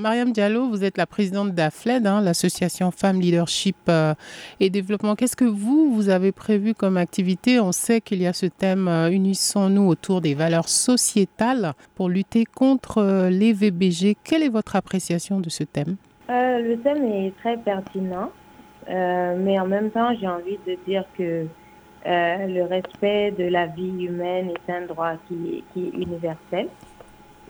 [0.00, 4.14] Mariam Diallo, vous êtes la présidente d'AFLED, hein, l'association Femmes Leadership euh,
[4.58, 5.14] et Développement.
[5.14, 7.60] Qu'est-ce que vous, vous avez prévu comme activité?
[7.60, 12.44] On sait qu'il y a ce thème euh, Unissons-nous autour des valeurs sociétales pour lutter
[12.44, 14.16] contre euh, les VBG.
[14.24, 15.94] Quelle est votre appréciation de ce thème?
[16.28, 18.32] Le thème est très pertinent,
[18.88, 21.46] mais en même temps, j'ai envie de dire que
[22.04, 26.66] le respect de la vie humaine est un droit qui, qui est universel.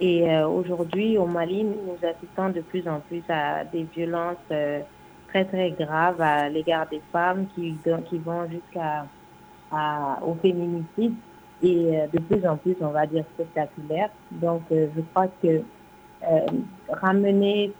[0.00, 4.80] Et euh, aujourd'hui, au Mali, nous assistons de plus en plus à des violences euh,
[5.28, 7.76] très, très graves à l'égard des femmes qui,
[8.08, 9.06] qui vont jusqu'à
[10.22, 11.14] au féminicide
[11.62, 14.10] et euh, de plus en plus, on va dire, spectaculaire.
[14.32, 15.62] Donc, je crois que
[16.88, 17.72] ramener,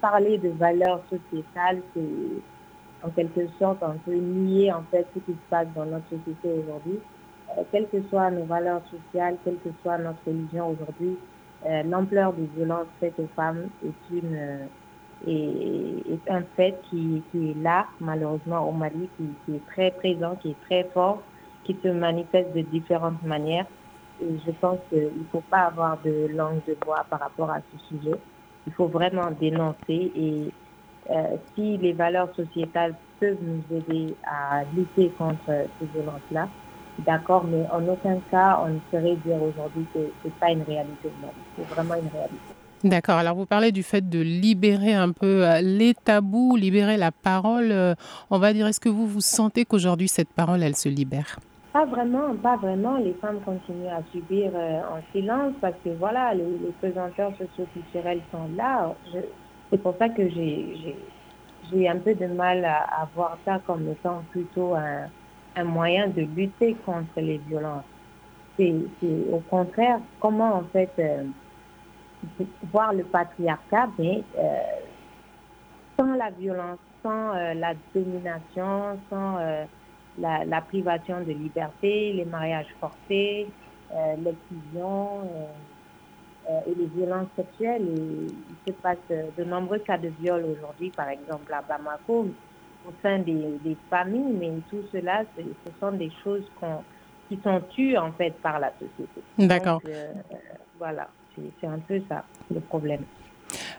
[0.00, 5.32] parler de valeurs sociétales, c'est en quelque sorte un peu nier en fait ce qui
[5.32, 6.98] se passe dans notre société aujourd'hui.
[7.70, 11.16] quelles que soient nos valeurs sociales, quelle que soit notre religion aujourd'hui,
[11.66, 17.50] euh, l'ampleur des violences faites aux femmes est, une, euh, est, un fait qui, qui,
[17.50, 21.22] est là, malheureusement, au Mali, qui, est très présent, qui est très fort,
[21.64, 23.66] qui se manifeste de différentes manières.
[24.22, 27.58] Et je pense qu'il ne faut pas avoir de langue de bois par rapport à
[27.58, 28.16] ce sujet.
[28.66, 30.50] Il faut vraiment dénoncer et
[31.10, 36.48] euh, si les valeurs sociétales peuvent nous aider à lutter contre ces violences-là,
[37.06, 40.62] D'accord, mais en aucun cas, on ne saurait dire aujourd'hui que ce n'est pas une
[40.62, 41.10] réalité.
[41.56, 42.36] c'est vraiment une réalité.
[42.82, 43.16] D'accord.
[43.16, 47.70] Alors, vous parlez du fait de libérer un peu euh, les tabous, libérer la parole.
[47.72, 47.94] Euh,
[48.30, 51.38] on va dire, est-ce que vous vous sentez qu'aujourd'hui, cette parole, elle se libère?
[51.74, 52.96] Pas vraiment, pas vraiment.
[52.96, 58.22] Les femmes continuent à subir euh, en silence parce que, voilà, les, les pesanteurs socio-culturels
[58.32, 58.94] sont là.
[59.70, 64.22] C'est pour ça que j'ai un peu de mal à, à voir ça comme étant
[64.30, 65.06] plutôt un
[65.56, 67.84] un moyen de lutter contre les violences.
[68.56, 68.74] C'est
[69.32, 71.24] au contraire comment en fait euh,
[72.70, 74.58] voir le patriarcat, mais euh,
[75.98, 79.38] sans la violence, sans euh, la domination, sans
[80.18, 83.46] la, la, privation de liberté, les mariages forcés,
[84.18, 85.22] l'exclusion
[86.66, 87.88] et les violences sexuelles.
[87.88, 88.26] Et
[88.66, 92.26] il se passe de nombreux cas de viol aujourd'hui, par exemple à Bamako,
[92.86, 95.42] au sein des, des familles, mais tout cela, ce
[95.80, 96.44] sont des choses
[97.28, 99.20] qui sont tues en fait par la société.
[99.38, 99.80] D'accord.
[99.88, 100.12] Euh,
[100.78, 101.08] voilà,
[101.60, 103.02] c'est un peu ça le problème.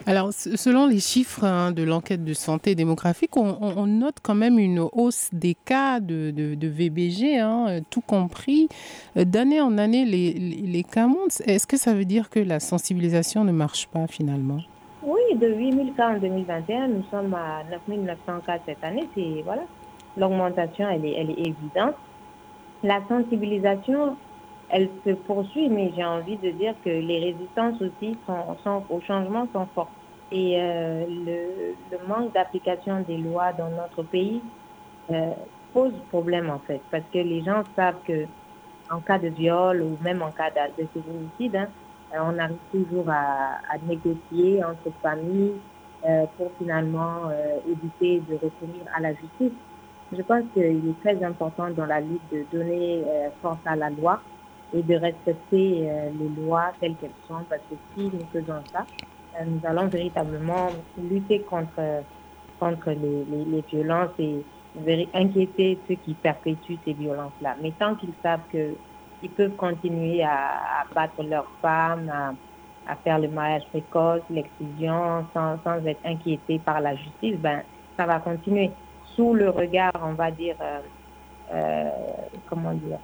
[0.05, 4.59] Alors, selon les chiffres hein, de l'enquête de santé démographique, on, on, note quand même
[4.59, 8.67] une hausse des cas de, de, de VBG, hein, tout compris.
[9.15, 11.41] D'année en année, les, les, les cas montent.
[11.45, 14.61] Est-ce que ça veut dire que la sensibilisation ne marche pas finalement?
[15.03, 19.07] Oui, de 8 000 cas en 2021, nous sommes à 9 900 cas cette année.
[19.15, 19.63] C'est voilà,
[20.15, 21.95] l'augmentation, elle est, elle est évidente.
[22.83, 24.15] La sensibilisation,
[24.69, 29.01] elle se poursuit, mais j'ai envie de dire que les résistances aussi sont, sont au
[29.01, 29.89] changement sont fortes.
[30.31, 34.41] Et euh, le, le, manque d'application des lois dans notre pays
[35.11, 35.31] euh,
[35.73, 38.25] pose problème en fait, parce que les gens savent que
[38.89, 40.85] en cas de viol ou même en cas de,
[42.19, 45.53] on arrive toujours à, négocier entre familles
[46.05, 49.57] euh, pour finalement euh, éviter de recourir à la justice.
[50.11, 53.01] Je pense qu'il est très important dans la lutte de donner
[53.41, 54.21] force à la loi
[54.73, 55.89] et de respecter
[56.19, 58.85] les lois telles qu'elles sont, parce que si nous faisons ça,
[59.45, 60.67] nous allons véritablement
[60.97, 62.03] lutter contre,
[62.59, 64.43] contre les, les violences et
[65.13, 67.55] inquiéter ceux qui perpétuent ces violences-là.
[67.61, 68.75] Mais tant qu'ils savent que
[69.23, 72.11] ils peuvent continuer à, battre leurs femmes,
[72.87, 77.61] à, faire le mariage précoce, l'excision, sans, être inquiétés par la justice, ben,
[77.97, 78.71] ça va continuer.
[79.15, 80.79] Sous le regard, on va dire, euh,
[81.53, 81.89] euh,
[82.47, 82.99] comment dire,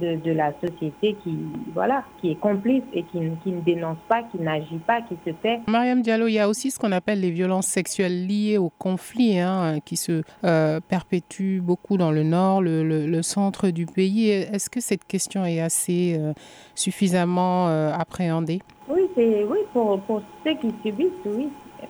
[0.00, 1.36] de, de, la société qui,
[1.74, 5.30] voilà, qui est complice et qui, qui ne dénonce pas, qui n'agit pas, qui se
[5.30, 5.60] tait.
[5.66, 9.38] Mariam Diallo, il y a aussi ce qu'on appelle les violences sexuelles liées au conflit,
[9.38, 14.30] hein, qui se euh, perpétuent beaucoup dans le nord, le, le, le centre du pays.
[14.30, 16.32] Est-ce que cette question est assez euh,
[16.74, 18.60] suffisamment euh, appréhendée?
[18.88, 21.48] Oui, oui pour, pour ceux qui subissent, oui.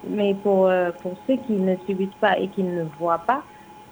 [0.09, 3.43] Mais pour, euh, pour ceux qui ne subissent pas et qui ne voient pas,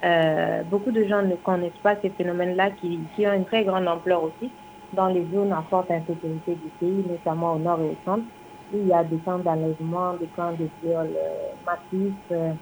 [0.04, 4.22] euh, beaucoup de gens ne connaissent pas ces phénomènes-là qui, ont une très grande ampleur
[4.22, 4.50] aussi
[4.92, 8.24] dans les zones à forte insécurité du pays, notamment au nord et au centre,
[8.72, 12.52] où il y a des camps d'enlèvement, des camps de viol euh, massifs, euh,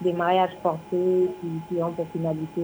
[0.00, 1.30] des mariages forcés
[1.68, 2.62] qui, ont pour finalité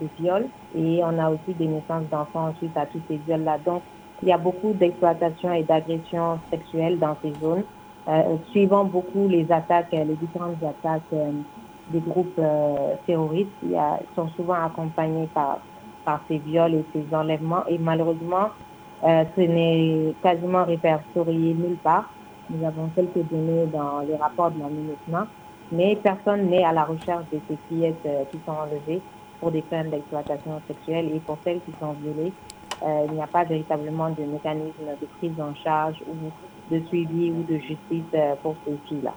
[0.00, 0.46] des viols.
[0.74, 3.58] Et on a aussi des naissances d'enfants suite à tous ces viols-là.
[3.64, 3.82] Donc,
[4.22, 7.62] il y a beaucoup d'exploitation et d'agression sexuelle dans ces zones,
[8.50, 11.12] suivant beaucoup les attaques, les différentes attaques
[11.90, 15.58] des groupes euh, terroristes a, sont souvent accompagnés par,
[16.04, 17.64] par ces viols et ces enlèvements.
[17.68, 18.48] Et malheureusement,
[19.04, 22.10] euh, ce n'est quasiment répertorié nulle part.
[22.50, 25.26] Nous avons quelques données dans les rapports de la
[25.70, 29.02] mais personne n'est à la recherche de ces fillettes euh, qui sont enlevées
[29.38, 32.32] pour des fins d'exploitation sexuelle et pour celles qui sont violées.
[33.08, 37.42] Il n'y a pas véritablement de mécanisme de prise en charge ou de suivi ou
[37.42, 38.04] de justice
[38.40, 39.14] pour ces filles-là.